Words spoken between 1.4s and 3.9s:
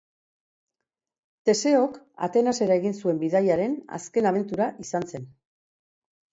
Teseok Atenasera egin zuen bidaiaren